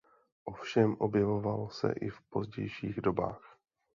Ovšem 0.45 0.95
objevoval 0.95 1.69
se 1.69 1.91
i 1.91 2.09
v 2.09 2.21
pozdějších 2.21 3.01
dobách. 3.01 3.57